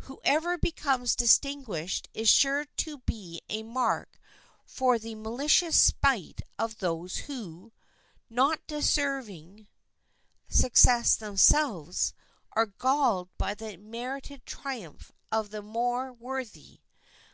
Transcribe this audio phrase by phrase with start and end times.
[0.00, 4.20] Whoever becomes distinguished is sure to be a mark
[4.66, 7.72] for the malicious spite of those who,
[8.28, 9.68] not deserving
[10.50, 12.12] success themselves,
[12.52, 16.80] are galled by the merited triumph of the more worthy.